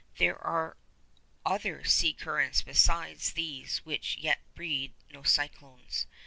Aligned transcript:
There 0.17 0.39
are 0.43 0.77
other 1.45 1.83
sea 1.83 2.13
currents 2.13 2.63
besides 2.63 3.33
these 3.33 3.85
which 3.85 4.17
yet 4.17 4.39
breed 4.55 4.95
no 5.11 5.21
cyclones. 5.21 6.07